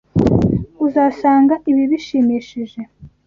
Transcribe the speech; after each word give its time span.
Uzasanga 0.85 1.55
ibi 1.69 1.83
bishimishije. 1.91 2.79